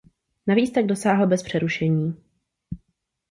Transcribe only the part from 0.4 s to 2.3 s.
Navíc tak dosáhl bez přerušení.